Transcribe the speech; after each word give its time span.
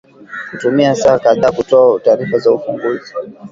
kutumia 0.51 0.95
saa 0.95 1.19
kadhaa 1.19 1.51
kutoa 1.51 1.99
taarifa 1.99 2.37
zao 2.37 2.55
ufunguzi 2.55 3.13